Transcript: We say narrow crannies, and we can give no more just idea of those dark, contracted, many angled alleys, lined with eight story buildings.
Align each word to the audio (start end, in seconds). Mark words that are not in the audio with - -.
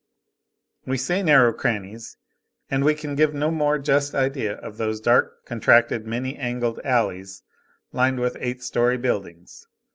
We 0.87 0.97
say 0.97 1.21
narrow 1.21 1.53
crannies, 1.53 2.17
and 2.71 2.83
we 2.83 2.95
can 2.95 3.13
give 3.13 3.35
no 3.35 3.51
more 3.51 3.77
just 3.77 4.15
idea 4.15 4.55
of 4.55 4.77
those 4.77 4.99
dark, 4.99 5.45
contracted, 5.45 6.07
many 6.07 6.35
angled 6.35 6.79
alleys, 6.83 7.43
lined 7.93 8.19
with 8.19 8.35
eight 8.39 8.63
story 8.63 8.97
buildings. 8.97 9.67